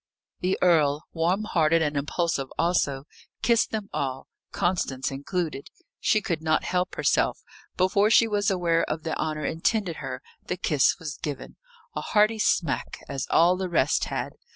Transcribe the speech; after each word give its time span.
The 0.39 0.57
earl, 0.63 1.03
warm 1.13 1.43
hearted 1.43 1.83
and 1.83 1.95
impulsive 1.95 2.47
also, 2.57 3.03
kissed 3.43 3.69
them 3.69 3.87
all, 3.93 4.25
Constance 4.51 5.11
included. 5.11 5.67
She 5.99 6.21
could 6.23 6.41
not 6.41 6.63
help 6.63 6.95
herself; 6.95 7.43
before 7.77 8.09
she 8.09 8.27
was 8.27 8.49
aware 8.49 8.83
of 8.85 9.03
the 9.03 9.15
honour 9.19 9.45
intended 9.45 9.97
her, 9.97 10.23
the 10.43 10.57
kiss 10.57 10.95
was 10.97 11.17
given 11.19 11.55
a 11.95 12.01
hearty 12.01 12.39
smack, 12.39 12.97
as 13.07 13.27
all 13.29 13.55
the 13.55 13.69
rest 13.69 14.05
had. 14.05 14.31